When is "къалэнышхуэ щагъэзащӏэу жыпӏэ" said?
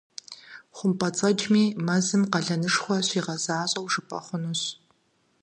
2.31-4.19